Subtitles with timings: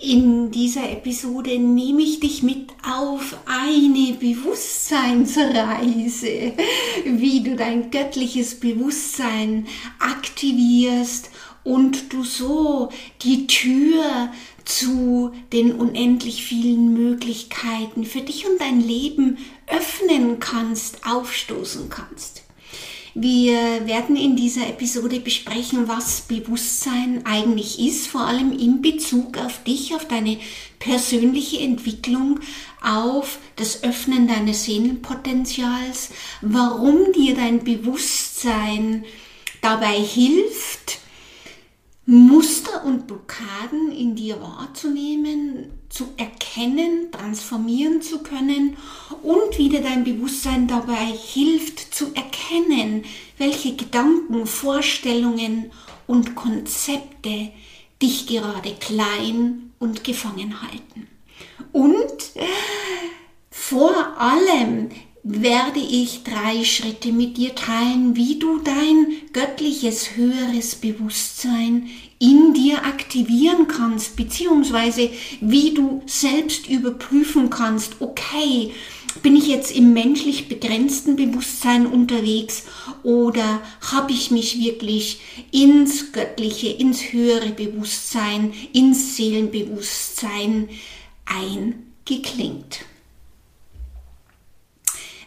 [0.00, 6.54] In dieser Episode nehme ich dich mit auf eine Bewusstseinsreise,
[7.04, 9.68] wie du dein göttliches Bewusstsein
[10.00, 11.30] aktivierst
[11.62, 12.88] und du so
[13.22, 14.32] die Tür
[14.64, 19.38] zu den unendlich vielen Möglichkeiten für dich und dein Leben
[19.68, 22.47] öffnen kannst, aufstoßen kannst.
[23.14, 29.62] Wir werden in dieser Episode besprechen, was Bewusstsein eigentlich ist, vor allem in Bezug auf
[29.64, 30.38] dich, auf deine
[30.78, 32.40] persönliche Entwicklung,
[32.82, 36.10] auf das Öffnen deines Seelenpotenzials,
[36.42, 39.04] warum dir dein Bewusstsein
[39.60, 40.98] dabei hilft,
[42.06, 48.76] Muster und Blockaden in dir wahrzunehmen, zu erkennen, transformieren zu können
[49.22, 53.04] und wie dir dein Bewusstsein dabei hilft zu erkennen,
[53.38, 55.70] welche Gedanken, Vorstellungen
[56.06, 57.50] und Konzepte
[58.02, 61.08] dich gerade klein und gefangen halten.
[61.72, 62.32] Und
[63.50, 64.90] vor allem
[65.30, 72.86] werde ich drei Schritte mit dir teilen, wie du dein göttliches höheres Bewusstsein in dir
[72.86, 75.10] aktivieren kannst, beziehungsweise
[75.42, 78.72] wie du selbst überprüfen kannst, okay,
[79.22, 82.64] bin ich jetzt im menschlich begrenzten Bewusstsein unterwegs
[83.02, 83.60] oder
[83.92, 90.70] habe ich mich wirklich ins göttliche, ins höhere Bewusstsein, ins Seelenbewusstsein
[91.26, 92.80] eingeklingt?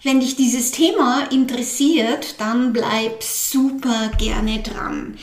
[0.04, 5.16] Wenn dich dieses Thema interessiert, dann bleib super gerne dran.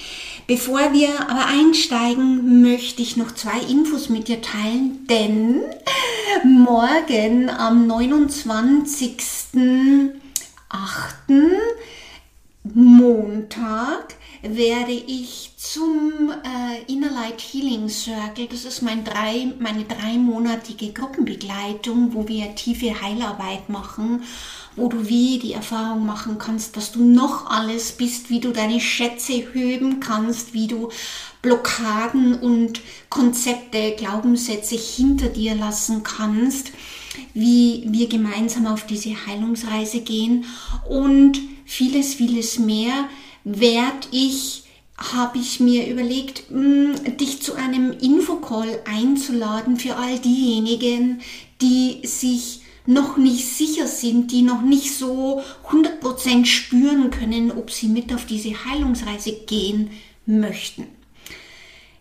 [0.47, 5.63] Bevor wir aber einsteigen, möchte ich noch zwei Infos mit dir teilen, denn
[6.45, 10.13] morgen am 29.08.
[12.63, 20.93] Montag werde ich zum äh, Inner Light Healing Circle, das ist mein drei, meine dreimonatige
[20.93, 24.23] Gruppenbegleitung, wo wir tiefe Heilarbeit machen
[24.79, 28.81] wo du wie die Erfahrung machen kannst, dass du noch alles bist, wie du deine
[28.81, 30.91] Schätze heben kannst, wie du
[31.43, 36.73] Blockaden und Konzepte, Glaubenssätze hinter dir lassen kannst,
[37.35, 40.45] wie wir gemeinsam auf diese Heilungsreise gehen.
[40.89, 43.09] Und vieles, vieles mehr
[43.45, 44.65] werde ich
[44.99, 51.21] habe ich mir überlegt, mm, dich zu einem Infocall einzuladen für all diejenigen,
[51.61, 57.87] die sich noch nicht sicher sind, die noch nicht so 100% spüren können, ob sie
[57.87, 59.91] mit auf diese Heilungsreise gehen
[60.25, 60.87] möchten.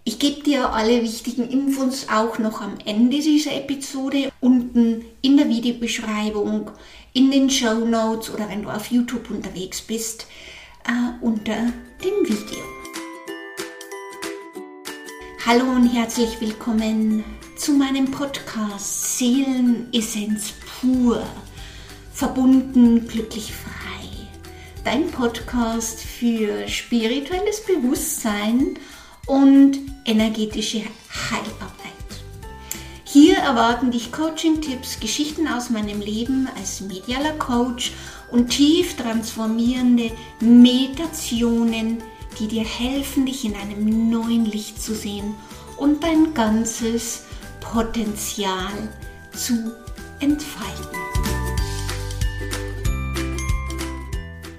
[0.06, 5.50] Ich gebe dir alle wichtigen Infos auch noch am Ende dieser Episode unten in der
[5.50, 6.72] Videobeschreibung,
[7.12, 10.26] in den Show Notes oder wenn du auf YouTube unterwegs bist,
[10.86, 12.64] äh, unter dem Video.
[15.46, 17.26] Hallo und herzlich willkommen
[17.58, 21.24] zu meinem Podcast Seelenessenz pur,
[22.14, 24.08] verbunden, glücklich frei.
[24.84, 28.78] Dein Podcast für spirituelles Bewusstsein
[29.26, 30.82] und energetische
[31.32, 31.74] Heilarbeit.
[33.04, 37.94] Hier erwarten dich Coaching-Tipps, Geschichten aus meinem Leben als medialer Coach
[38.32, 42.04] und tief transformierende Meditationen,
[42.40, 45.34] die dir helfen, dich in einem neuen Licht zu sehen
[45.78, 47.24] und dein ganzes
[47.60, 48.72] Potenzial
[49.34, 49.74] zu
[50.20, 50.98] entfalten.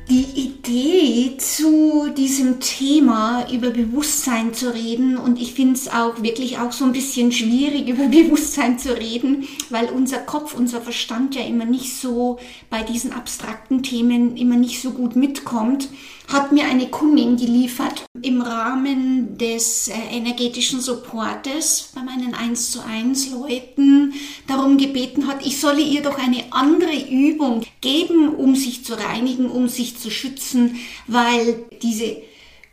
[0.08, 0.24] Die
[0.68, 6.72] Idee zu diesem Thema über Bewusstsein zu reden und ich finde es auch wirklich auch
[6.72, 11.66] so ein bisschen schwierig über Bewusstsein zu reden, weil unser Kopf, unser Verstand ja immer
[11.66, 12.38] nicht so
[12.70, 15.88] bei diesen abstrakten Themen immer nicht so gut mitkommt
[16.28, 22.84] hat mir eine Kundin geliefert im Rahmen des äh, energetischen Supportes bei meinen 1 zu
[22.84, 24.12] 1 Leuten
[24.48, 29.48] darum gebeten hat, ich solle ihr doch eine andere Übung geben, um sich zu reinigen,
[29.48, 30.76] um sich zu schützen,
[31.06, 32.16] weil diese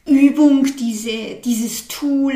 [0.08, 2.34] Übung, diese, dieses Tool,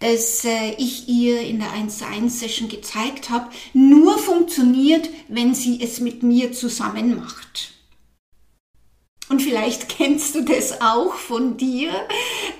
[0.00, 5.54] das äh, ich ihr in der 1 zu 1 Session gezeigt habe, nur funktioniert, wenn
[5.54, 7.72] sie es mit mir zusammen macht.
[9.30, 11.92] Und vielleicht kennst du das auch von dir,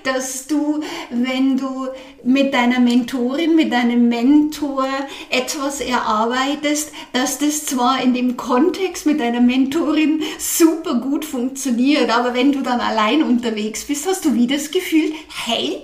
[0.03, 0.79] dass du,
[1.09, 1.89] wenn du
[2.23, 4.87] mit deiner Mentorin, mit deinem Mentor
[5.29, 12.33] etwas erarbeitest, dass das zwar in dem Kontext mit deiner Mentorin super gut funktioniert, aber
[12.33, 15.11] wenn du dann allein unterwegs bist, hast du wieder das Gefühl,
[15.43, 15.81] hey,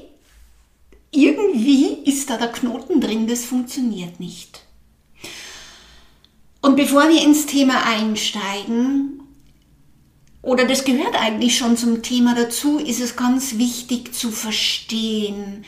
[1.11, 4.61] irgendwie ist da der Knoten drin, das funktioniert nicht.
[6.61, 9.26] Und bevor wir ins Thema einsteigen,
[10.47, 15.65] oder das gehört eigentlich schon zum Thema dazu, ist es ganz wichtig zu verstehen,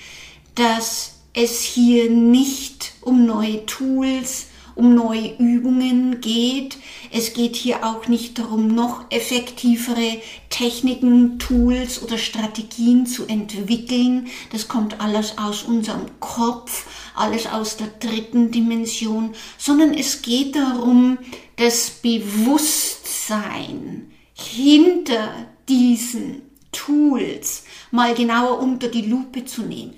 [0.56, 4.46] dass es hier nicht um neue Tools,
[4.76, 6.78] um neue Übungen geht.
[7.12, 14.28] Es geht hier auch nicht darum, noch effektivere Techniken, Tools oder Strategien zu entwickeln.
[14.54, 16.86] Das kommt alles aus unserem Kopf,
[17.16, 21.18] alles aus der dritten Dimension, sondern es geht darum,
[21.58, 24.10] das Bewusstsein
[24.40, 25.34] hinter
[25.68, 26.42] diesen
[26.72, 29.96] Tools mal genauer unter die Lupe zu nehmen.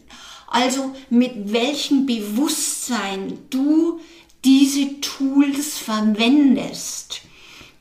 [0.48, 4.00] Also mit welchem Bewusstsein du
[4.44, 7.22] diese Tools verwendest.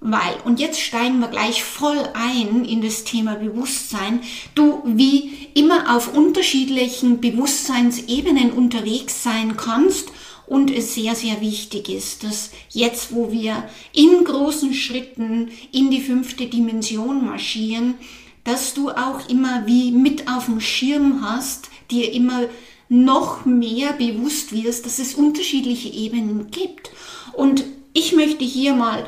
[0.03, 4.21] Weil, und jetzt steigen wir gleich voll ein in das Thema Bewusstsein,
[4.55, 10.11] du wie immer auf unterschiedlichen Bewusstseinsebenen unterwegs sein kannst
[10.50, 16.00] und es sehr, sehr wichtig ist, dass jetzt, wo wir in großen Schritten in die
[16.00, 17.94] fünfte Dimension marschieren,
[18.43, 22.47] dass du auch immer wie mit auf dem Schirm hast, dir immer
[22.88, 26.91] noch mehr bewusst wirst, dass es unterschiedliche Ebenen gibt.
[27.32, 27.62] Und
[27.93, 29.06] ich möchte hier mal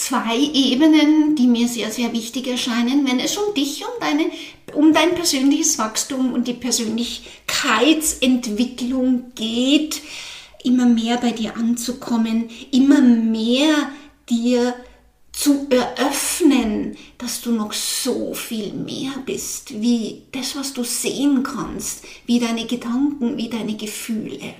[0.00, 4.30] zwei Ebenen, die mir sehr, sehr wichtig erscheinen, wenn es um dich, um deine,
[4.74, 10.00] um dein persönliches Wachstum und die Persönlichkeitsentwicklung geht,
[10.64, 13.90] immer mehr bei dir anzukommen, immer mehr
[14.28, 14.74] dir
[15.32, 22.04] zu eröffnen, dass du noch so viel mehr bist, wie das, was du sehen kannst,
[22.26, 24.54] wie deine Gedanken, wie deine Gefühle.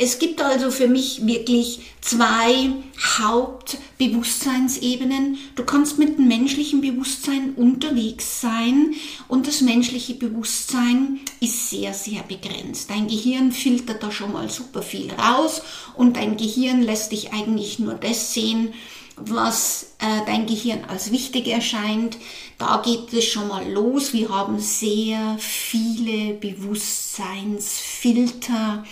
[0.00, 2.70] Es gibt also für mich wirklich zwei
[3.18, 5.38] Hauptbewusstseinsebenen.
[5.56, 8.94] Du kannst mit dem menschlichen Bewusstsein unterwegs sein
[9.26, 12.90] und das menschliche Bewusstsein ist sehr, sehr begrenzt.
[12.90, 15.62] Dein Gehirn filtert da schon mal super viel raus
[15.96, 18.74] und dein Gehirn lässt dich eigentlich nur das sehen,
[19.16, 22.18] was äh, dein Gehirn als wichtig erscheint.
[22.56, 24.12] Da geht es schon mal los.
[24.12, 28.84] Wir haben sehr viele Bewusstseinsfilter,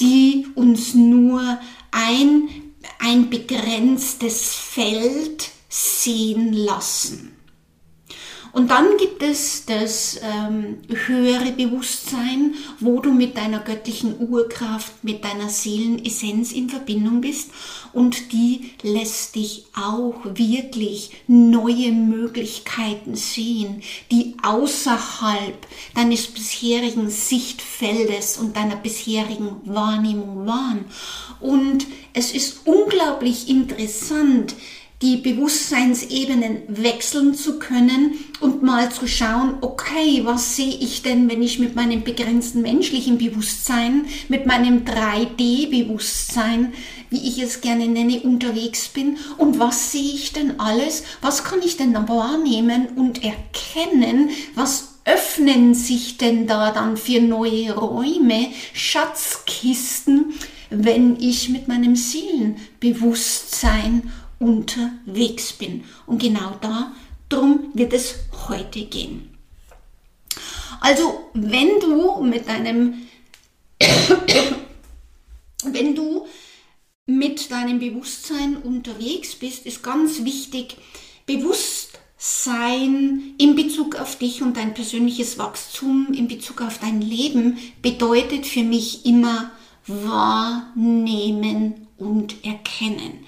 [0.00, 1.58] die uns nur
[1.90, 2.48] ein,
[2.98, 7.35] ein begrenztes Feld sehen lassen.
[8.56, 15.22] Und dann gibt es das ähm, höhere Bewusstsein, wo du mit deiner göttlichen Urkraft, mit
[15.24, 17.50] deiner Seelenessenz in Verbindung bist
[17.92, 28.56] und die lässt dich auch wirklich neue Möglichkeiten sehen, die außerhalb deines bisherigen Sichtfeldes und
[28.56, 30.86] deiner bisherigen Wahrnehmung waren.
[31.40, 34.54] Und es ist unglaublich interessant,
[35.02, 41.42] die Bewusstseinsebenen wechseln zu können und mal zu schauen, okay, was sehe ich denn, wenn
[41.42, 46.72] ich mit meinem begrenzten menschlichen Bewusstsein, mit meinem 3D-Bewusstsein,
[47.10, 49.18] wie ich es gerne nenne, unterwegs bin?
[49.36, 54.94] Und was sehe ich denn alles, was kann ich denn da wahrnehmen und erkennen, was
[55.04, 60.32] öffnen sich denn da dann für neue Räume, Schatzkisten,
[60.70, 65.84] wenn ich mit meinem Seelenbewusstsein unterwegs bin.
[66.06, 66.58] Und genau
[67.28, 68.16] darum wird es
[68.48, 69.36] heute gehen.
[70.80, 72.94] Also, wenn du mit deinem,
[75.64, 76.26] wenn du
[77.06, 80.76] mit deinem Bewusstsein unterwegs bist, ist ganz wichtig,
[81.24, 88.46] Bewusstsein in Bezug auf dich und dein persönliches Wachstum, in Bezug auf dein Leben, bedeutet
[88.46, 89.50] für mich immer
[89.86, 93.24] wahrnehmen und erkennen.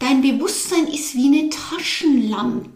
[0.00, 2.70] Dein Bewusstsein ist wie eine Taschenlampe.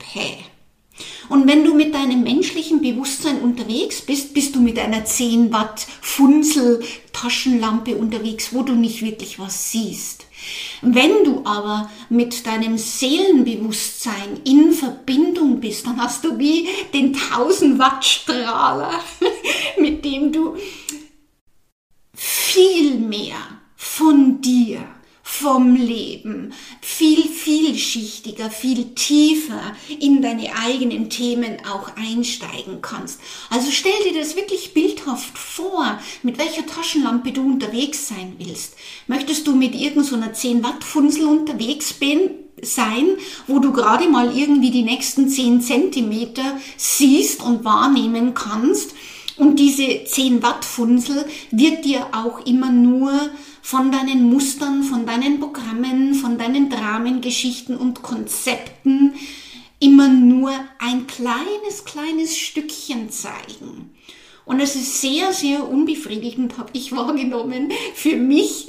[1.31, 5.87] Und wenn du mit deinem menschlichen Bewusstsein unterwegs bist, bist du mit einer 10 Watt
[6.03, 10.27] Funzel Taschenlampe unterwegs, wo du nicht wirklich was siehst.
[10.83, 17.79] Wenn du aber mit deinem Seelenbewusstsein in Verbindung bist, dann hast du wie den 1000
[17.79, 19.01] Watt Strahler,
[19.81, 20.57] mit dem du
[22.15, 23.39] viel mehr
[23.77, 24.87] von dir
[25.27, 26.53] vom Leben,
[26.83, 33.21] viel vielschichtiger, viel tiefer in deine eigenen Themen auch einsteigen kannst.
[33.49, 38.77] Also stell dir das wirklich bildhaft vor, mit welcher Taschenlampe du unterwegs sein willst.
[39.07, 43.17] Möchtest du mit irgendeiner so 10 Watt Funzel unterwegs bin, sein,
[43.47, 48.95] wo du gerade mal irgendwie die nächsten 10 Zentimeter siehst und wahrnehmen kannst.
[49.37, 53.13] Und diese 10 Watt Funzel wird dir auch immer nur
[53.63, 59.15] von deinen Mustern, von deinen Programmen, von deinen Dramengeschichten und Konzepten
[59.81, 63.91] immer nur ein kleines, kleines Stückchen zeigen.
[64.45, 68.67] Und es ist sehr, sehr unbefriedigend, habe ich wahrgenommen, für mich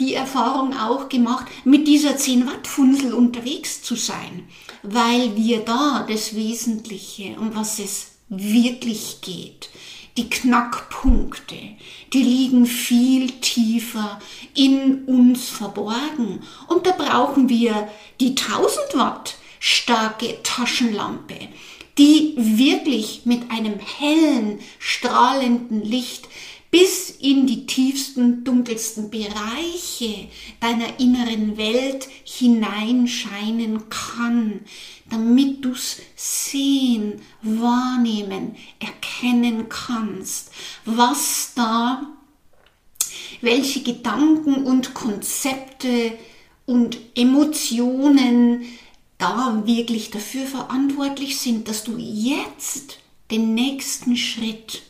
[0.00, 4.48] die Erfahrung auch gemacht, mit dieser 10 Watt Funsel unterwegs zu sein,
[4.82, 9.68] weil wir da das Wesentliche, um was es wirklich geht,
[10.16, 11.56] die Knackpunkte, Punkte,
[12.14, 14.18] die liegen viel tiefer
[14.54, 16.42] in uns verborgen.
[16.66, 17.88] Und da brauchen wir
[18.20, 21.36] die 1000 Watt starke Taschenlampe,
[21.98, 26.26] die wirklich mit einem hellen, strahlenden Licht
[26.74, 30.26] bis in die tiefsten, dunkelsten Bereiche
[30.58, 34.58] deiner inneren Welt hineinscheinen kann,
[35.08, 40.50] damit du's sehen, wahrnehmen, erkennen kannst,
[40.84, 42.08] was da,
[43.40, 46.18] welche Gedanken und Konzepte
[46.66, 48.64] und Emotionen
[49.16, 52.98] da wirklich dafür verantwortlich sind, dass du jetzt
[53.30, 54.82] den nächsten Schritt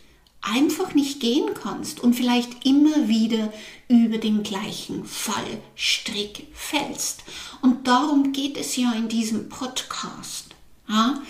[0.44, 3.52] einfach nicht gehen kannst und vielleicht immer wieder
[3.88, 7.24] über den gleichen Fallstrick fällst.
[7.62, 10.48] Und darum geht es ja in diesem Podcast.
[10.88, 11.22] Ja?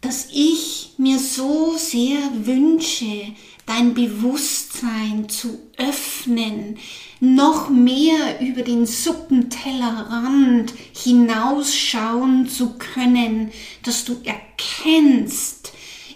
[0.00, 3.34] Dass ich mir so sehr wünsche,
[3.66, 6.78] dein Bewusstsein zu öffnen,
[7.20, 13.50] noch mehr über den Suppentellerrand hinausschauen zu können,
[13.82, 15.72] dass du erkennst,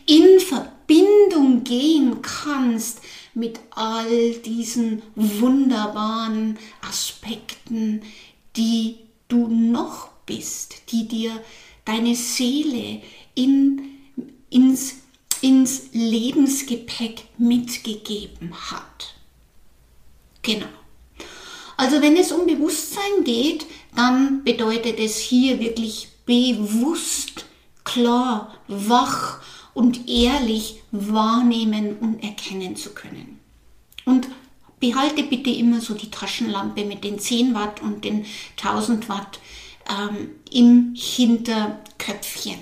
[0.07, 0.82] in Verbindung
[1.65, 3.01] gehen kannst
[3.35, 8.03] mit all diesen wunderbaren Aspekten,
[8.57, 11.33] die du noch bist, die dir
[11.85, 13.01] deine Seele
[13.35, 13.81] in,
[14.51, 14.97] ins,
[15.41, 19.15] ins Lebensgepäck mitgegeben hat.
[20.43, 20.67] Genau.
[21.77, 23.65] Also wenn es um Bewusstsein geht,
[23.97, 27.47] dann bedeutet es hier wirklich bewusst,
[27.83, 29.41] klar, wach
[29.75, 33.41] und ehrlich wahrnehmen und erkennen zu können.
[34.05, 34.29] Und
[34.81, 38.27] behalte bitte immer so die Taschenlampe mit den 10 Watt und den
[38.61, 39.39] 1000 Watt
[39.89, 42.59] ähm, im Hinterköpfchen.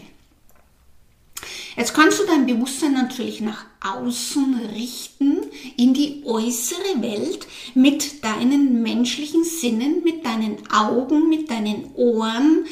[1.76, 5.38] Jetzt kannst du dein Bewusstsein natürlich nach außen richten,
[5.76, 12.66] in die äußere Welt mit deinen menschlichen Sinnen, mit deinen Augen, mit deinen Ohren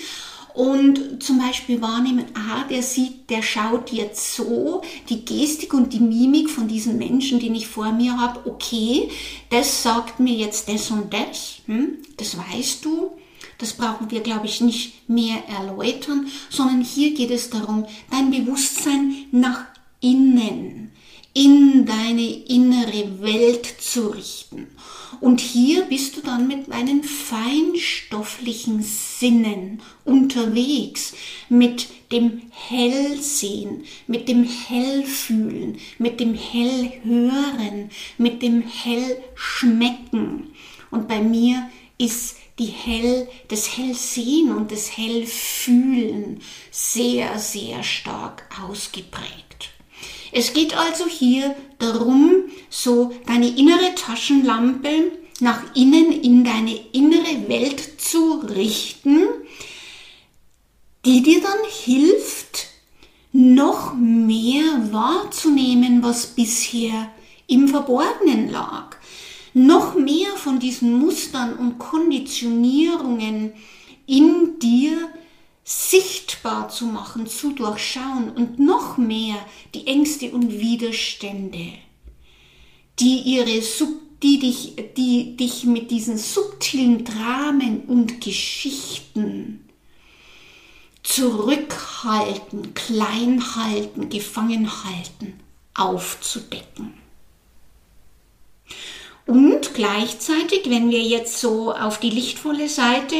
[0.59, 6.00] und zum Beispiel wahrnehmen, aha, der sieht, der schaut jetzt so, die Gestik und die
[6.00, 9.09] Mimik von diesem Menschen, den ich vor mir habe, okay,
[9.50, 13.12] das sagt mir jetzt das und das, hm, das weißt du.
[13.59, 19.15] Das brauchen wir, glaube ich, nicht mehr erläutern, sondern hier geht es darum, dein Bewusstsein
[19.31, 19.65] nach
[20.00, 20.88] innen,
[21.38, 24.66] in deine innere Welt zu richten.
[25.21, 31.14] Und hier bist du dann mit deinen feinstofflichen Sinnen unterwegs,
[31.49, 40.49] mit dem Hellsehen, mit dem Hellfühlen, mit dem Hellhören, mit dem Hellschmecken.
[40.90, 46.40] Und bei mir ist die Hell, das Hellsehen und das Hellfühlen
[46.73, 49.48] sehr, sehr stark ausgeprägt.
[50.32, 58.00] Es geht also hier darum, so deine innere Taschenlampe nach innen in deine innere Welt
[58.00, 59.23] zu richten,
[61.04, 62.66] die dir dann hilft,
[63.32, 67.11] noch mehr wahrzunehmen, was bisher
[67.47, 68.97] im Verborgenen lag.
[69.54, 73.52] Noch mehr von diesen Mustern und Konditionierungen
[74.06, 75.11] in dir
[75.69, 79.37] sichtbar zu machen, zu durchschauen und noch mehr
[79.75, 81.75] die Ängste und Widerstände,
[82.99, 83.61] die ihre
[84.23, 89.69] die dich, die dich mit diesen subtilen Dramen und Geschichten
[91.03, 95.39] zurückhalten, klein halten, gefangen halten,
[95.75, 96.95] aufzudecken.
[99.27, 103.17] Und gleichzeitig, wenn wir jetzt so auf die lichtvolle Seite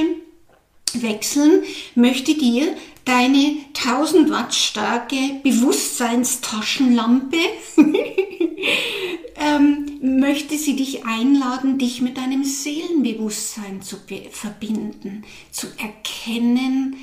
[1.03, 1.63] wechseln,
[1.95, 7.39] möchte dir deine 1000 Watt starke Bewusstseinstaschenlampe
[9.37, 13.97] ähm, möchte sie dich einladen, dich mit deinem Seelenbewusstsein zu
[14.31, 16.97] verbinden, zu erkennen,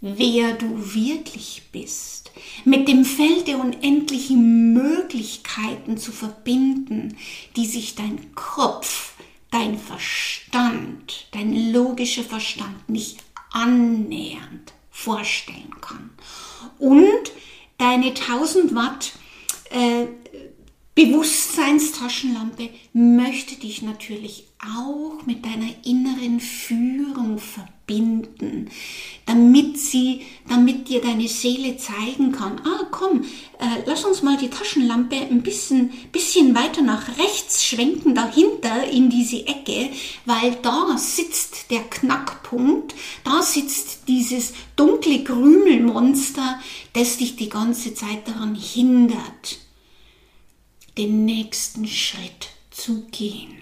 [0.00, 2.30] wer du wirklich bist,
[2.64, 7.16] mit dem Feld der unendlichen Möglichkeiten zu verbinden,
[7.56, 9.14] die sich dein Kopf,
[9.50, 16.10] dein Verstand, dein logischer Verstand nicht annähernd vorstellen kann.
[16.78, 17.32] Und
[17.78, 19.12] deine 1000 Watt
[19.70, 20.06] äh,
[20.94, 27.77] Bewusstseinstaschenlampe möchte dich natürlich auch mit deiner inneren Führung verbinden,
[29.26, 33.24] damit sie, damit dir deine Seele zeigen kann, ah komm,
[33.58, 39.10] äh, lass uns mal die Taschenlampe ein bisschen, bisschen weiter nach rechts schwenken, dahinter in
[39.10, 39.90] diese Ecke,
[40.24, 46.60] weil da sitzt der Knackpunkt, da sitzt dieses dunkle Krümelmonster,
[46.92, 49.58] das dich die ganze Zeit daran hindert
[50.96, 53.57] den nächsten Schritt zu gehen.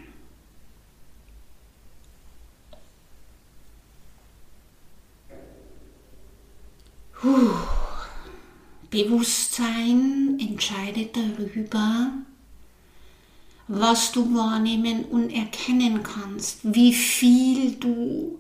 [8.90, 12.12] Bewusstsein entscheidet darüber,
[13.68, 18.38] was du wahrnehmen und erkennen kannst, wie viel du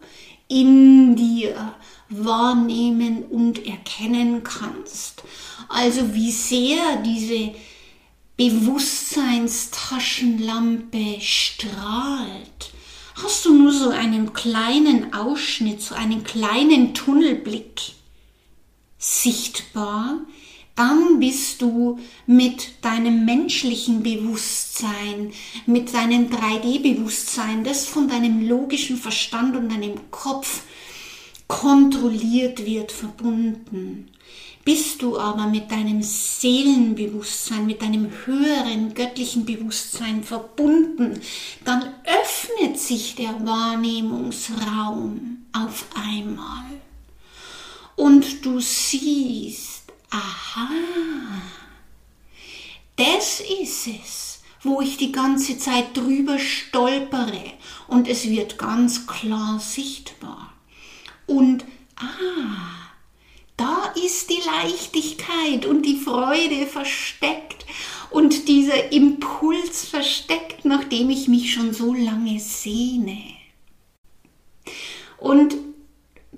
[0.48, 1.74] in dir
[2.08, 5.24] wahrnehmen und erkennen kannst.
[5.68, 7.52] Also wie sehr diese
[8.36, 12.70] Bewusstseinstaschenlampe strahlt.
[13.16, 17.95] Hast du nur so einen kleinen Ausschnitt, so einen kleinen Tunnelblick
[19.06, 20.20] sichtbar,
[20.74, 25.32] dann bist du mit deinem menschlichen Bewusstsein,
[25.64, 30.62] mit deinem 3D-Bewusstsein, das von deinem logischen Verstand und deinem Kopf
[31.46, 34.10] kontrolliert wird, verbunden.
[34.64, 41.20] Bist du aber mit deinem Seelenbewusstsein, mit deinem höheren göttlichen Bewusstsein verbunden,
[41.64, 46.64] dann öffnet sich der Wahrnehmungsraum auf einmal.
[47.96, 50.68] Und du siehst, aha,
[52.96, 57.52] das ist es, wo ich die ganze Zeit drüber stolpere
[57.88, 60.52] und es wird ganz klar sichtbar.
[61.26, 61.64] Und
[61.96, 62.76] ah,
[63.56, 67.64] da ist die Leichtigkeit und die Freude versteckt
[68.10, 73.22] und dieser Impuls versteckt, nach dem ich mich schon so lange sehne.
[75.18, 75.56] Und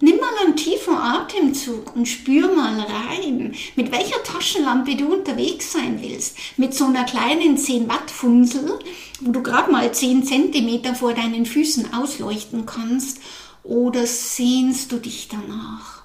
[0.00, 5.98] Nimm mal einen tiefen Atemzug und spür mal rein, mit welcher Taschenlampe du unterwegs sein
[6.00, 6.36] willst.
[6.56, 8.78] Mit so einer kleinen 10 Watt Funsel,
[9.20, 13.20] wo du gerade mal 10 Zentimeter vor deinen Füßen ausleuchten kannst,
[13.64, 16.02] oder sehnst du dich danach?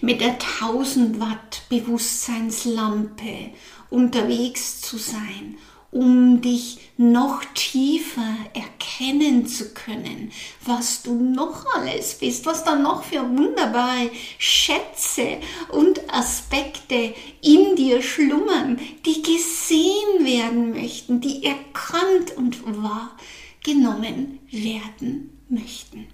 [0.00, 3.52] Mit der 1000 Watt Bewusstseinslampe
[3.88, 5.56] unterwegs zu sein
[5.90, 10.32] um dich noch tiefer erkennen zu können,
[10.64, 15.38] was du noch alles bist, was da noch für wunderbare Schätze
[15.70, 26.08] und Aspekte in dir schlummern, die gesehen werden möchten, die erkannt und wahrgenommen werden möchten.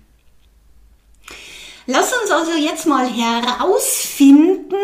[1.86, 4.76] Lass uns also jetzt mal herausfinden,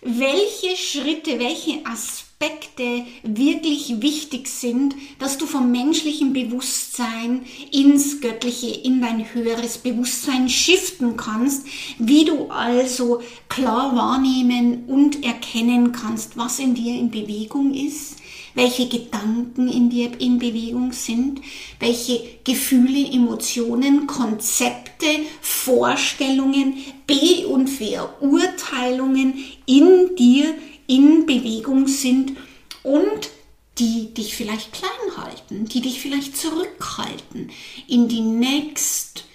[0.00, 8.68] welche Schritte, welche Aspekte, Aspekte wirklich wichtig sind, dass du vom menschlichen Bewusstsein ins Göttliche,
[8.68, 11.66] in dein höheres Bewusstsein shiften kannst,
[11.98, 18.16] wie du also klar wahrnehmen und erkennen kannst, was in dir in Bewegung ist,
[18.54, 21.42] welche Gedanken in dir in Bewegung sind,
[21.78, 25.06] welche Gefühle, Emotionen, Konzepte,
[25.42, 26.74] Vorstellungen,
[27.06, 29.34] Be- und Verurteilungen
[29.66, 30.54] in dir
[30.90, 32.36] in Bewegung sind
[32.82, 33.30] und
[33.78, 37.52] die dich vielleicht klein halten, die dich vielleicht zurückhalten,
[37.86, 39.26] in die nächst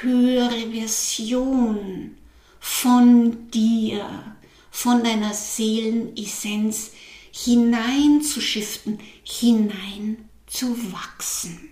[0.00, 2.16] höhere Version
[2.58, 4.34] von dir,
[4.72, 6.90] von deiner Seelenessenz
[7.30, 11.68] hineinzuschiften, hineinzuwachsen.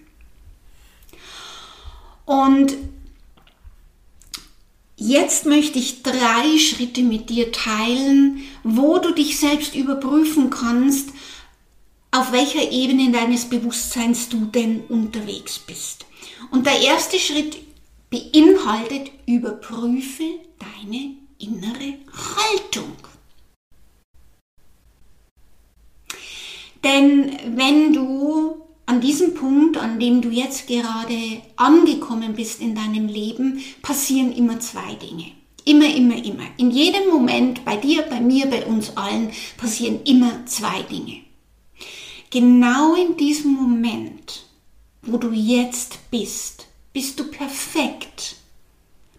[2.24, 2.76] Und
[4.96, 11.10] Jetzt möchte ich drei Schritte mit dir teilen, wo du dich selbst überprüfen kannst,
[12.12, 16.06] auf welcher Ebene deines Bewusstseins du denn unterwegs bist.
[16.52, 17.58] Und der erste Schritt
[18.08, 20.22] beinhaltet, überprüfe
[20.60, 21.98] deine innere
[22.36, 22.92] Haltung.
[26.84, 33.08] Denn wenn du an diesem Punkt, an dem du jetzt gerade angekommen bist in deinem
[33.08, 35.32] Leben, passieren immer zwei Dinge.
[35.64, 36.44] Immer, immer, immer.
[36.58, 41.20] In jedem Moment, bei dir, bei mir, bei uns allen, passieren immer zwei Dinge.
[42.30, 44.44] Genau in diesem Moment,
[45.00, 48.36] wo du jetzt bist, bist du perfekt.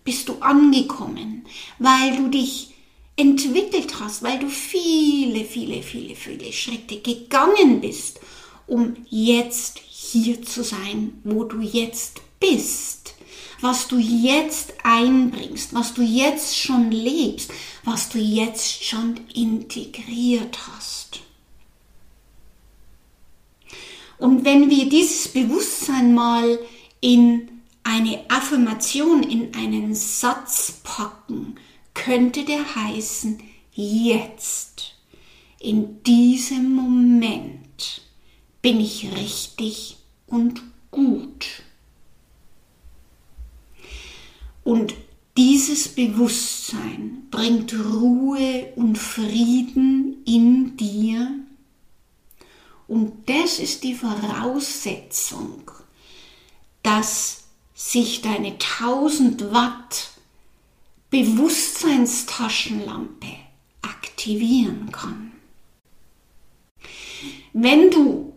[0.03, 1.45] Bist du angekommen,
[1.79, 2.75] weil du dich
[3.15, 8.19] entwickelt hast, weil du viele, viele, viele, viele Schritte gegangen bist
[8.67, 13.15] um jetzt hier zu sein, wo du jetzt bist,
[13.61, 17.51] was du jetzt einbringst, was du jetzt schon lebst,
[17.83, 21.21] was du jetzt schon integriert hast.
[24.17, 26.59] Und wenn wir dieses Bewusstsein mal
[27.01, 27.49] in
[27.83, 31.55] eine Affirmation, in einen Satz packen,
[31.93, 33.39] könnte der heißen,
[33.73, 34.95] jetzt,
[35.59, 38.01] in diesem Moment
[38.65, 41.45] bin ich richtig und gut.
[44.63, 44.95] Und
[45.37, 51.29] dieses Bewusstsein bringt Ruhe und Frieden in dir
[52.87, 55.69] Und das ist die Voraussetzung,
[56.81, 57.43] dass
[57.75, 60.09] sich deine 1000 Watt
[61.11, 63.27] Bewusstseinstaschenlampe
[63.83, 65.33] aktivieren kann.
[67.53, 68.34] Wenn du,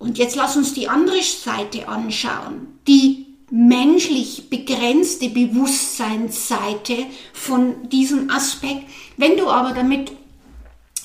[0.00, 8.84] und jetzt lass uns die andere Seite anschauen, die menschlich begrenzte Bewusstseinsseite von diesem Aspekt,
[9.16, 10.12] wenn du aber damit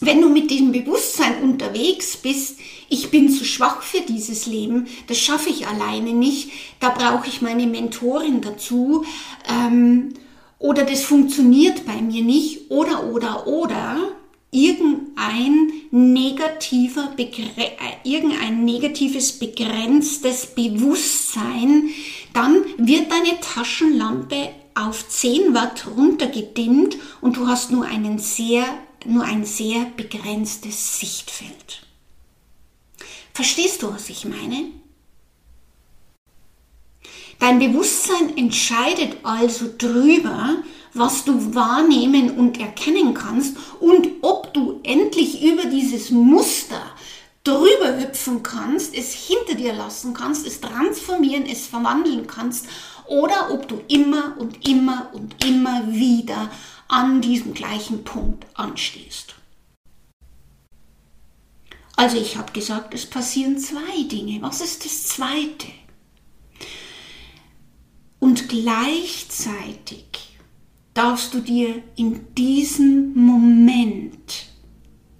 [0.02, 5.18] wenn du mit diesem Bewusstsein unterwegs bist, ich bin zu schwach für dieses Leben, das
[5.18, 9.06] schaffe ich alleine nicht, da brauche ich meine Mentorin dazu,
[9.50, 10.14] ähm,
[10.60, 13.98] oder das funktioniert bei mir nicht, oder, oder, oder,
[14.56, 17.30] irgendein negativer, äh,
[18.04, 21.90] irgendein negatives, begrenztes Bewusstsein,
[22.34, 28.66] dann wird deine Taschenlampe auf 10 Watt runtergedimmt und du hast nur einen sehr
[29.08, 31.86] nur ein sehr begrenztes Sichtfeld.
[33.34, 34.70] Verstehst du, was ich meine?
[37.40, 40.56] Dein Bewusstsein entscheidet also drüber,
[40.96, 46.82] was du wahrnehmen und erkennen kannst und ob du endlich über dieses Muster
[47.44, 52.68] drüber hüpfen kannst, es hinter dir lassen kannst, es transformieren, es verwandeln kannst
[53.08, 56.50] oder ob du immer und immer und immer wieder
[56.88, 59.36] an diesem gleichen Punkt anstehst.
[61.96, 64.42] Also ich habe gesagt, es passieren zwei Dinge.
[64.42, 65.68] Was ist das Zweite?
[68.20, 70.25] Und gleichzeitig
[70.96, 74.48] darfst du dir in diesem Moment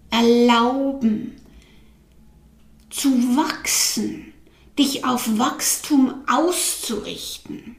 [0.10, 1.36] erlauben,
[2.90, 4.34] zu wachsen,
[4.80, 7.76] dich auf Wachstum auszurichten.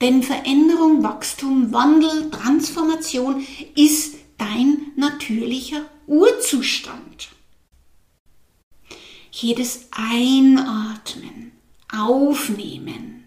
[0.00, 7.28] Denn Veränderung, Wachstum, Wandel, Transformation ist dein natürlicher Urzustand.
[9.30, 11.52] Jedes Einatmen,
[11.92, 13.24] Aufnehmen,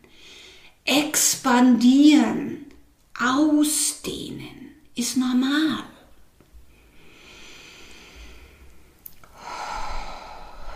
[0.86, 2.71] Expandieren,
[3.22, 5.84] Ausdehnen ist normal.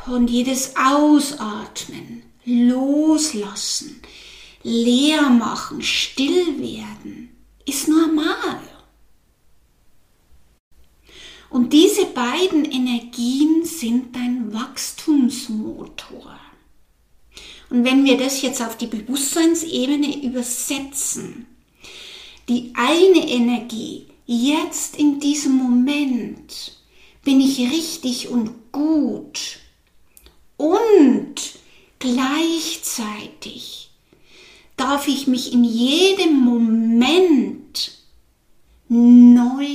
[0.07, 4.01] Und jedes Ausatmen, Loslassen,
[4.61, 8.61] leer machen, still werden, ist normal.
[11.49, 16.39] Und diese beiden Energien sind dein Wachstumsmotor.
[17.69, 21.47] Und wenn wir das jetzt auf die Bewusstseinsebene übersetzen,
[22.47, 26.77] die eine Energie, jetzt in diesem Moment
[27.23, 29.59] bin ich richtig und gut
[30.57, 31.35] und
[31.99, 33.89] gleichzeitig
[34.77, 37.97] darf ich mich in jedem Moment
[38.87, 39.67] neu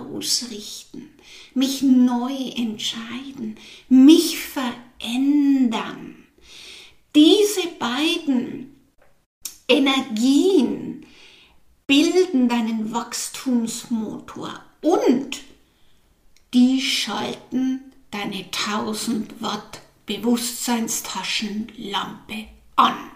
[0.00, 1.10] ausrichten,
[1.54, 3.56] mich neu entscheiden,
[3.88, 6.16] mich verändern.
[7.14, 8.76] Diese beiden
[9.68, 11.05] Energien
[11.86, 15.42] bilden deinen Wachstumsmotor und
[16.54, 22.46] die schalten deine 1000 Watt Bewusstseinstaschenlampe
[22.76, 23.10] an.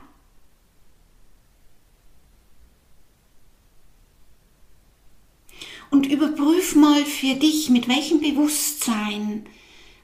[5.90, 9.46] und überprüf mal für dich, mit welchem Bewusstsein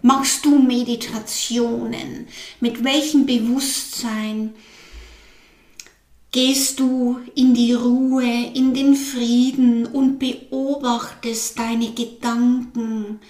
[0.02, 2.26] machst du Meditationen,
[2.61, 4.55] mit welchem Bewusstsein
[6.37, 13.20] gehst du in die Ruhe, in den Frieden und beobachtest deine Gedanken,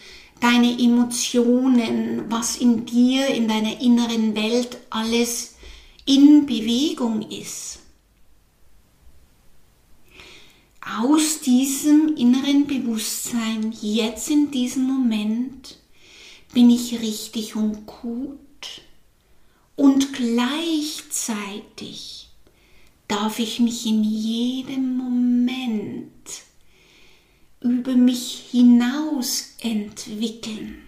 [0.40, 5.54] deine Emotionen, was in dir, in deiner inneren Welt alles
[6.04, 7.78] in Bewegung ist.
[10.98, 15.78] aus diesem inneren Bewusstsein, jetzt in diesem Moment,
[16.52, 18.80] bin ich richtig und gut
[19.76, 22.25] und gleichzeitig
[23.08, 26.42] darf ich mich in jedem Moment
[27.60, 30.82] über mich hinaus entwickeln,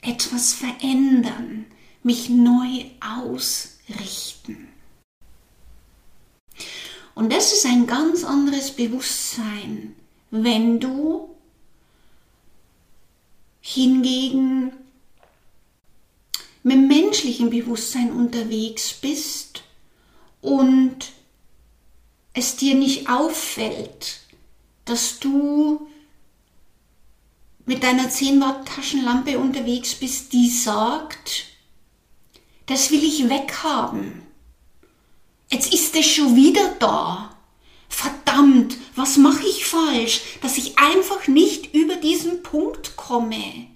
[0.00, 1.66] etwas verändern,
[2.02, 4.68] mich neu ausrichten.
[7.14, 9.94] Und das ist ein ganz anderes Bewusstsein,
[10.30, 11.34] wenn du
[13.60, 14.72] hingegen
[16.62, 19.62] mit menschlichem Bewusstsein unterwegs bist
[20.42, 21.12] und
[22.34, 24.20] es dir nicht auffällt,
[24.84, 25.86] dass du
[27.64, 31.46] mit deiner 10 Watt Taschenlampe unterwegs bist, die sagt,
[32.66, 34.22] das will ich weghaben.
[35.50, 37.36] Jetzt ist es schon wieder da.
[37.88, 43.68] Verdammt, was mache ich falsch, dass ich einfach nicht über diesen Punkt komme?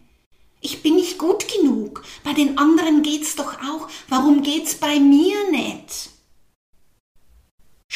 [0.61, 2.02] Ich bin nicht gut genug.
[2.37, 3.88] den anderen geht's doch auch.
[4.09, 6.11] Warum geht's bei mir nicht?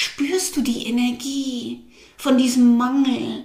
[0.03, 1.85] Spürst du die Energie
[2.17, 3.45] von diesem Mangel,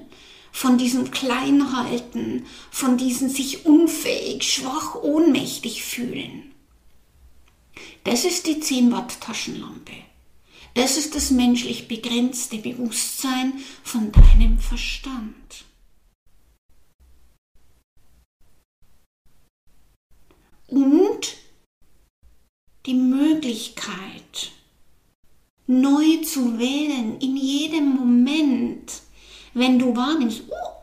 [0.53, 6.53] von diesem Kleinhalten, von diesem sich unfähig, schwach, ohnmächtig fühlen?
[8.05, 9.97] Das ist die 10 Watt Taschenlampe.
[10.75, 15.65] Das ist das menschlich begrenzte Bewusstsein von deinem Verstand.
[20.67, 21.35] Und
[22.85, 24.53] die Möglichkeit,
[25.67, 29.01] neu zu wählen in jedem Moment,
[29.54, 30.75] wenn du wahrnimmst, oh,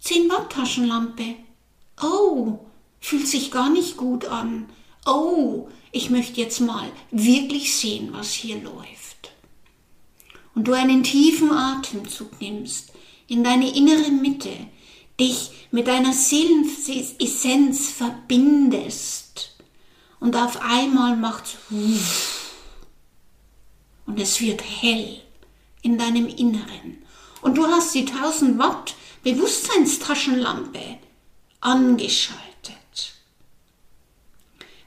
[0.00, 1.34] 10 Watt Taschenlampe,
[2.02, 2.60] oh,
[3.00, 4.68] fühlt sich gar nicht gut an,
[5.06, 9.32] oh, ich möchte jetzt mal wirklich sehen, was hier läuft.
[10.54, 12.92] Und du einen tiefen Atemzug nimmst
[13.26, 14.50] in deine innere Mitte,
[15.20, 19.56] dich mit deiner Seelenessenz verbindest
[20.20, 21.56] und auf einmal macht's
[24.08, 25.20] und es wird hell
[25.82, 27.04] in deinem Inneren
[27.42, 30.98] und du hast die 1000 Watt Bewusstseinstaschenlampe
[31.60, 32.48] angeschaltet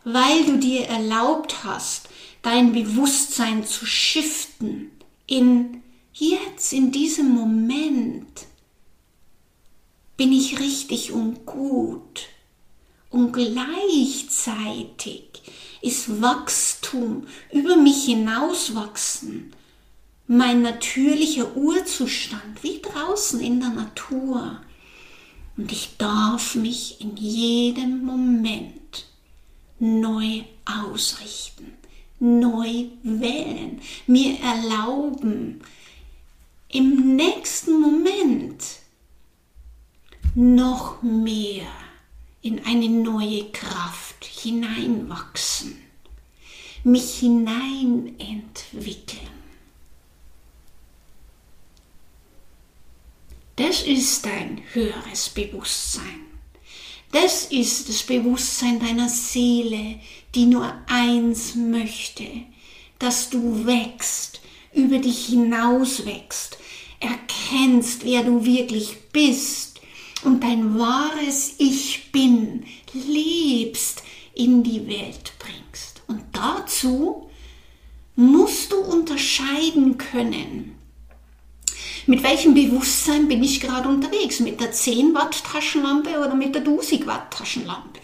[0.03, 2.09] weil du dir erlaubt hast,
[2.41, 4.91] dein Bewusstsein zu shiften
[5.27, 8.47] in jetzt, in diesem Moment,
[10.17, 12.23] bin ich richtig und gut.
[13.09, 13.61] Und gleichzeitig
[15.81, 16.80] ist Wachstum
[17.51, 19.53] über mich hinauswachsen
[20.31, 24.61] mein natürlicher Urzustand, wie draußen in der Natur.
[25.57, 29.07] Und ich darf mich in jedem Moment
[29.77, 31.73] neu ausrichten,
[32.19, 35.59] neu wählen, mir erlauben,
[36.69, 38.63] im nächsten Moment
[40.33, 41.67] noch mehr
[42.41, 45.77] in eine neue Kraft hineinwachsen,
[46.83, 49.29] mich hineinentwickeln.
[53.55, 56.25] Das ist ein höheres Bewusstsein.
[57.11, 59.99] Das ist das Bewusstsein deiner Seele,
[60.33, 62.25] die nur eins möchte,
[62.97, 64.39] dass du wächst,
[64.73, 66.57] über dich hinaus wächst,
[66.99, 69.81] erkennst, wer du wirklich bist
[70.23, 72.63] und dein wahres Ich bin
[72.93, 75.70] lebst, in die Welt bringst.
[76.11, 77.29] Und dazu
[78.17, 80.77] musst du unterscheiden können,
[82.05, 84.41] mit welchem Bewusstsein bin ich gerade unterwegs?
[84.41, 88.01] Mit der 10 Watt Taschenlampe oder mit der 1000 Watt Taschenlampe?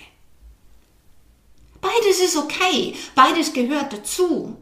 [1.82, 4.56] Beides ist okay, beides gehört dazu.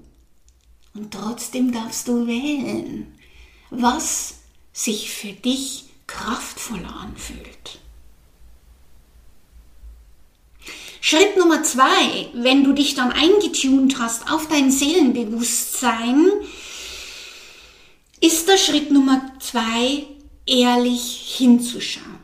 [0.96, 3.16] Und trotzdem darfst du wählen,
[3.70, 4.40] was
[4.74, 7.80] sich für dich kraftvoller anfühlt.
[11.08, 16.32] Schritt Nummer zwei, wenn du dich dann eingetunt hast auf dein Seelenbewusstsein,
[18.22, 20.08] ist der Schritt Nummer zwei,
[20.48, 22.18] ehrlich hinzuschauen.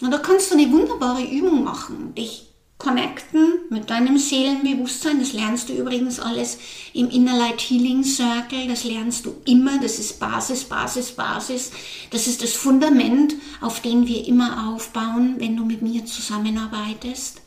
[0.00, 2.45] Und da kannst du eine wunderbare Übung machen, dich
[2.78, 5.18] connecten mit deinem Seelenbewusstsein.
[5.18, 6.58] Das lernst du übrigens alles
[6.92, 8.68] im Inner Light Healing Circle.
[8.68, 9.78] Das lernst du immer.
[9.80, 11.72] Das ist Basis, Basis, Basis.
[12.10, 17.40] Das ist das Fundament, auf dem wir immer aufbauen, wenn du mit mir zusammenarbeitest.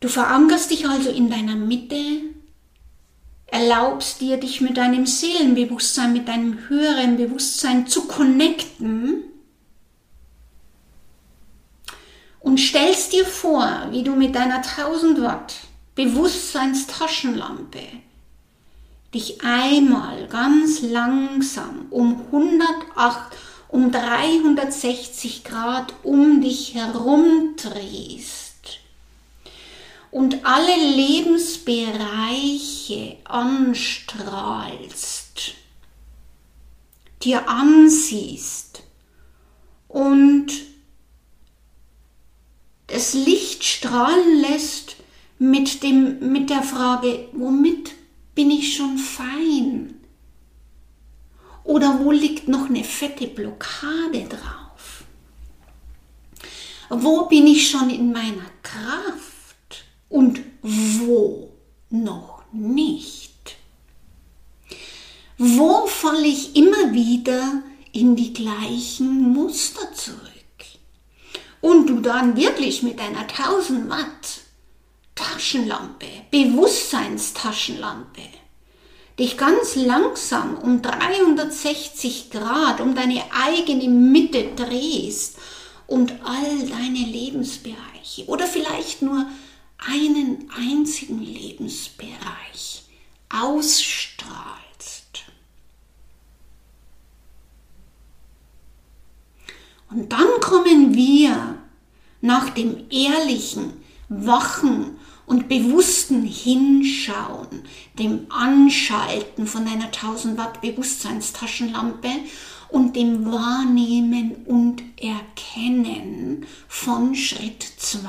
[0.00, 1.96] Du verankerst dich also in deiner Mitte,
[3.46, 9.24] erlaubst dir, dich mit deinem Seelenbewusstsein, mit deinem höheren Bewusstsein zu connecten
[12.48, 15.56] und stellst dir vor, wie du mit deiner 1000 Watt
[15.96, 17.82] Bewusstseinstaschenlampe
[19.12, 23.36] dich einmal ganz langsam um 108,
[23.68, 28.78] um 360 Grad um dich herum drehst
[30.10, 35.52] und alle Lebensbereiche anstrahlst,
[37.22, 38.84] dir ansiehst
[39.88, 40.50] und
[42.88, 44.96] das Licht strahlen lässt
[45.38, 47.92] mit, dem, mit der Frage, womit
[48.34, 49.94] bin ich schon fein?
[51.64, 55.04] Oder wo liegt noch eine fette Blockade drauf?
[56.90, 59.38] Wo bin ich schon in meiner Kraft?
[60.08, 61.50] und wo
[61.90, 63.56] noch nicht.
[65.36, 70.27] Wo falle ich immer wieder in die gleichen Muster zurück?
[71.60, 74.40] Und du dann wirklich mit einer 1000 Watt
[75.14, 78.22] Taschenlampe, Bewusstseinstaschenlampe,
[79.18, 85.38] dich ganz langsam um 360 Grad um deine eigene Mitte drehst
[85.88, 89.26] und all deine Lebensbereiche oder vielleicht nur
[89.78, 92.84] einen einzigen Lebensbereich
[93.28, 95.24] ausstrahlst.
[99.90, 101.56] Und dann kommen wir
[102.20, 103.72] nach dem ehrlichen,
[104.08, 107.62] wachen und bewussten Hinschauen,
[107.98, 112.08] dem Anschalten von einer 1000 Watt Bewusstseinstaschenlampe
[112.70, 118.08] und dem Wahrnehmen und Erkennen von Schritt 2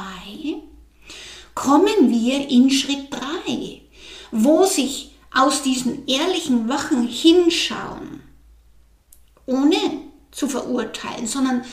[1.54, 3.82] kommen wir in Schritt 3,
[4.32, 8.22] wo sich aus diesem ehrlichen Wachen hinschauen,
[9.46, 9.78] ohne
[10.32, 11.66] zu verurteilen, sondern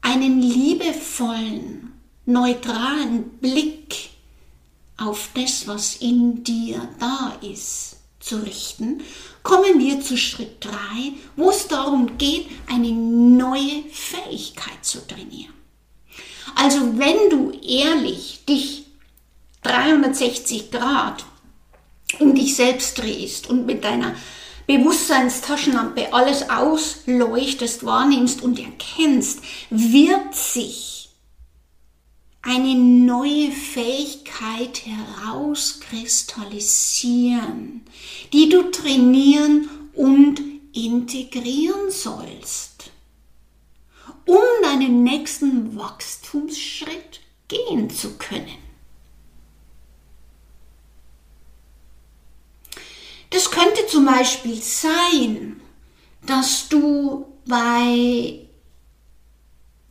[0.00, 1.92] einen liebevollen,
[2.26, 4.10] neutralen Blick
[4.96, 9.02] auf das, was in dir da ist, zu richten,
[9.42, 10.72] kommen wir zu Schritt 3,
[11.36, 15.54] wo es darum geht, eine neue Fähigkeit zu trainieren.
[16.54, 18.86] Also wenn du ehrlich dich
[19.62, 21.24] 360 Grad
[22.18, 24.14] um dich selbst drehst und mit deiner
[24.68, 31.08] Bewusstseinstaschenlampe alles ausleuchtest, wahrnimmst und erkennst, wird sich
[32.42, 37.80] eine neue Fähigkeit herauskristallisieren,
[38.34, 40.42] die du trainieren und
[40.74, 42.90] integrieren sollst,
[44.26, 48.67] um deinen nächsten Wachstumsschritt gehen zu können.
[53.30, 55.60] Das könnte zum Beispiel sein,
[56.26, 58.48] dass du bei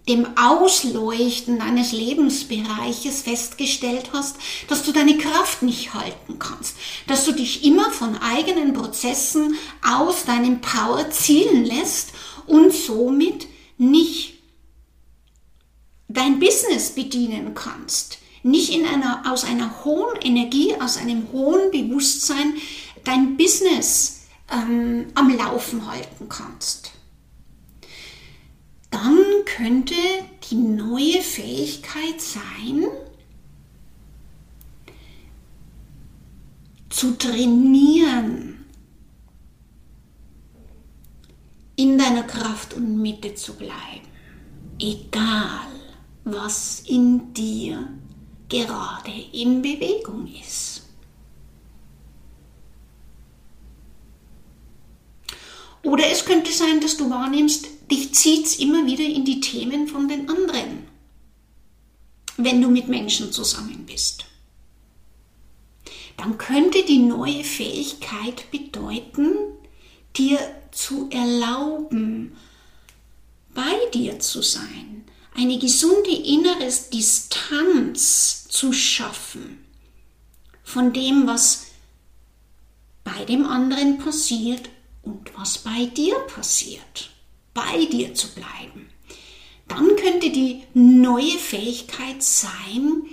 [0.07, 4.37] dem Ausleuchten deines Lebensbereiches festgestellt hast,
[4.69, 10.23] dass du deine Kraft nicht halten kannst, dass du dich immer von eigenen Prozessen aus
[10.23, 12.13] deinem Power zielen lässt
[12.45, 13.47] und somit
[13.77, 14.35] nicht
[16.07, 22.53] dein Business bedienen kannst, nicht in einer, aus einer hohen Energie, aus einem hohen Bewusstsein
[23.07, 26.91] dein Business ähm, am Laufen halten kannst,
[28.89, 29.95] dann könnte
[30.49, 32.85] die neue Fähigkeit sein,
[36.89, 38.65] zu trainieren,
[41.75, 44.07] in deiner Kraft und Mitte zu bleiben,
[44.79, 45.67] egal
[46.23, 47.87] was in dir
[48.49, 50.86] gerade in Bewegung ist.
[55.87, 59.87] Oder es könnte sein, dass du wahrnimmst, dich zieht es immer wieder in die Themen
[59.87, 60.85] von den anderen,
[62.35, 64.25] wenn du mit Menschen zusammen bist.
[66.17, 69.31] Dann könnte die neue Fähigkeit bedeuten,
[70.17, 70.37] dir
[70.71, 72.35] zu erlauben,
[73.53, 79.65] bei dir zu sein, eine gesunde innere Distanz zu schaffen
[80.65, 81.67] von dem, was
[83.05, 84.69] bei dem anderen passiert
[85.07, 87.11] und was bei dir passiert,
[87.53, 88.89] bei dir zu bleiben.
[89.67, 93.03] Dann könnte die neue Fähigkeit sein,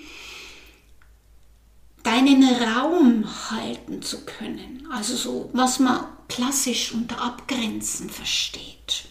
[2.02, 4.86] deinen Raum halten zu können.
[4.90, 9.06] Also so, was man klassisch unter Abgrenzen versteht.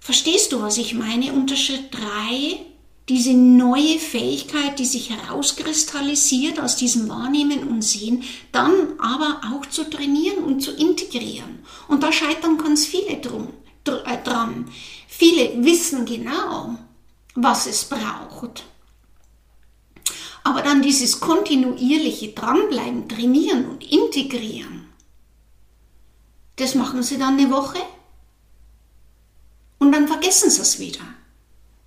[0.00, 2.60] Verstehst du, was ich meine unter Schritt 3?
[3.08, 9.88] Diese neue Fähigkeit, die sich herauskristallisiert aus diesem Wahrnehmen und Sehen, dann aber auch zu
[9.88, 11.60] trainieren und zu integrieren.
[11.86, 13.48] Und da scheitern ganz viele drum,
[13.86, 14.68] äh, dran.
[15.06, 16.76] Viele wissen genau,
[17.36, 18.64] was es braucht.
[20.42, 24.86] Aber dann dieses kontinuierliche Dranbleiben, trainieren und integrieren,
[26.56, 27.78] das machen sie dann eine Woche
[29.78, 31.00] und dann vergessen sie es wieder.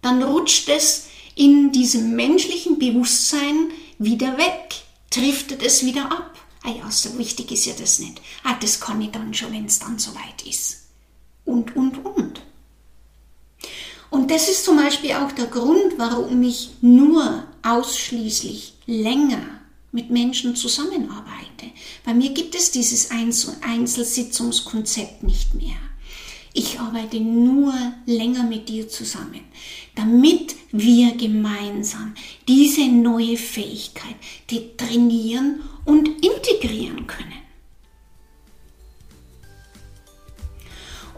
[0.01, 1.08] Dann rutscht es
[1.39, 4.75] in diesem menschlichen Bewusstsein wieder weg,
[5.09, 6.37] driftet es wieder ab.
[6.63, 8.19] Ah ja, so wichtig ist ja das nicht.
[8.43, 10.89] Ah, das kann ich dann schon, wenn es dann soweit ist.
[11.45, 12.41] Und, und, und.
[14.09, 19.61] Und das ist zum Beispiel auch der Grund, warum ich nur ausschließlich länger
[19.93, 21.71] mit Menschen zusammenarbeite.
[22.03, 25.77] Bei mir gibt es dieses Einzelsitzungskonzept nicht mehr.
[26.53, 27.73] Ich arbeite nur
[28.05, 29.41] länger mit dir zusammen,
[29.95, 32.15] damit wir gemeinsam
[32.47, 34.15] diese neue Fähigkeit
[34.49, 37.48] die trainieren und integrieren können.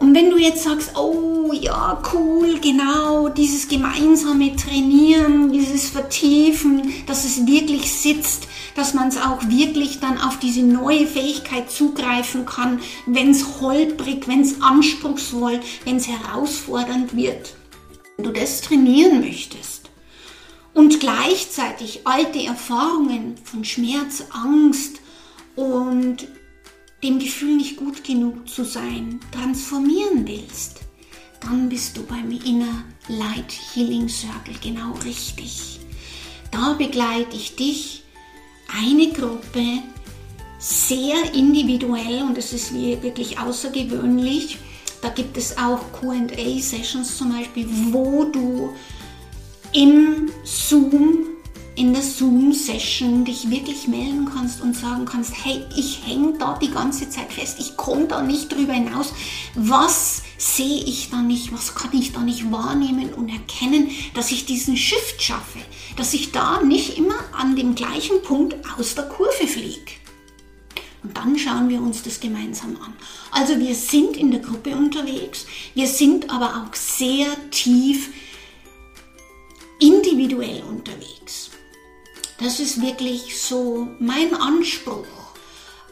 [0.02, 7.24] Und wenn du jetzt sagst, oh ja, cool, genau, dieses gemeinsame Trainieren, dieses Vertiefen, dass
[7.24, 12.80] es wirklich sitzt, dass man es auch wirklich dann auf diese neue Fähigkeit zugreifen kann,
[13.06, 17.54] wenn es holprig, wenn es anspruchsvoll, wenn es herausfordernd wird.
[18.16, 19.88] Wenn du das trainieren möchtest
[20.74, 24.96] und gleichzeitig alte Erfahrungen von Schmerz, Angst
[25.54, 26.26] und
[27.02, 30.80] dem Gefühl nicht gut genug zu sein, transformieren willst,
[31.40, 35.80] dann bist du beim Inner Light Healing Circle genau richtig.
[36.50, 38.04] Da begleite ich dich,
[38.68, 39.82] eine Gruppe,
[40.58, 44.58] sehr individuell und es ist wirklich außergewöhnlich.
[45.00, 48.72] Da gibt es auch QA-Sessions zum Beispiel, wo du
[49.72, 51.31] im Zoom
[51.74, 56.70] in der Zoom-Session dich wirklich melden kannst und sagen kannst, hey, ich hänge da die
[56.70, 59.12] ganze Zeit fest, ich komme da nicht drüber hinaus.
[59.54, 64.44] Was sehe ich da nicht, was kann ich da nicht wahrnehmen und erkennen, dass ich
[64.44, 65.60] diesen Shift schaffe,
[65.96, 69.92] dass ich da nicht immer an dem gleichen Punkt aus der Kurve fliege.
[71.02, 72.92] Und dann schauen wir uns das gemeinsam an.
[73.30, 78.10] Also wir sind in der Gruppe unterwegs, wir sind aber auch sehr tief
[79.80, 81.51] individuell unterwegs.
[82.42, 85.06] Das ist wirklich so mein Anspruch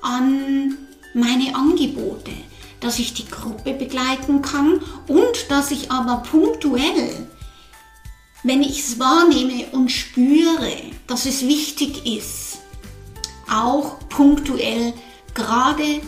[0.03, 0.77] an
[1.15, 2.33] meine Angebote,
[2.81, 7.29] dass ich die Gruppe begleiten kann und dass ich aber punktuell,
[8.43, 10.73] wenn ich es wahrnehme und spüre,
[11.07, 12.59] dass es wichtig ist,
[13.49, 14.93] auch punktuell
[15.35, 16.01] gerade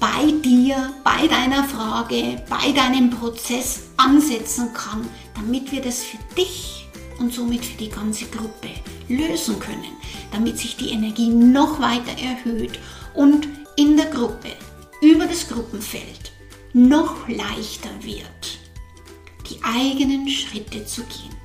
[0.00, 6.85] bei dir, bei deiner Frage, bei deinem Prozess ansetzen kann, damit wir das für dich
[7.18, 8.68] und somit für die ganze Gruppe
[9.08, 9.92] lösen können,
[10.32, 12.78] damit sich die Energie noch weiter erhöht
[13.14, 14.48] und in der Gruppe,
[15.00, 16.32] über das Gruppenfeld,
[16.72, 18.58] noch leichter wird,
[19.50, 21.36] die eigenen Schritte zu gehen.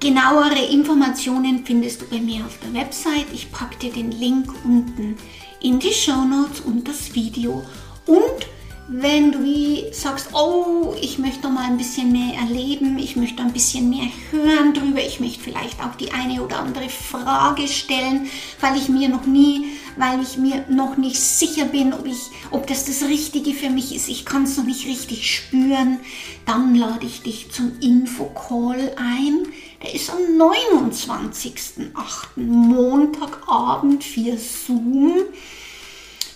[0.00, 3.26] Genauere Informationen findest du bei mir auf der Website.
[3.34, 5.16] Ich packe dir den Link unten
[5.60, 7.62] in die Show Notes und das Video
[8.06, 8.46] und
[8.92, 13.52] wenn du wie sagst, oh, ich möchte mal ein bisschen mehr erleben, ich möchte ein
[13.52, 18.28] bisschen mehr hören drüber, ich möchte vielleicht auch die eine oder andere Frage stellen,
[18.60, 19.66] weil ich mir noch nie,
[19.96, 22.18] weil ich mir noch nicht sicher bin, ob ich,
[22.50, 26.00] ob das das Richtige für mich ist, ich kann es noch nicht richtig spüren,
[26.44, 29.46] dann lade ich dich zum Infocall ein.
[29.84, 31.92] Der ist am 29.08.
[32.34, 35.14] Montagabend für Zoom.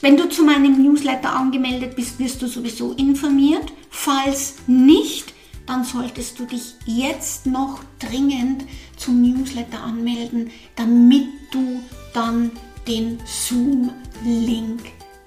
[0.04, 3.72] Wenn du zu meinem Newsletter angemeldet bist, wirst du sowieso informiert.
[3.88, 5.32] Falls nicht,
[5.64, 8.66] dann solltest du dich jetzt noch dringend
[8.98, 11.80] zum Newsletter anmelden, damit du
[12.12, 12.50] dann
[12.86, 14.82] den Zoom-Link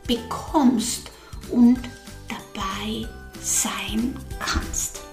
[0.06, 1.10] bekommst
[1.50, 1.80] und
[2.30, 3.08] dabei
[3.42, 5.07] sein kannst.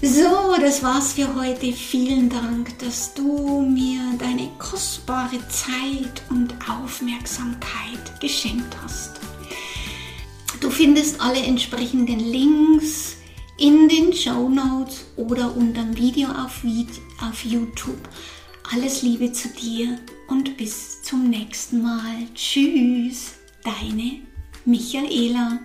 [0.00, 1.72] So, das war's für heute.
[1.72, 9.18] Vielen Dank, dass du mir deine kostbare Zeit und Aufmerksamkeit geschenkt hast.
[10.60, 13.16] Du findest alle entsprechenden Links
[13.58, 16.62] in den Show Notes oder unter dem Video auf,
[17.20, 18.08] auf YouTube.
[18.72, 22.28] Alles Liebe zu dir und bis zum nächsten Mal.
[22.36, 23.32] Tschüss,
[23.64, 24.20] deine
[24.64, 25.58] Michaela.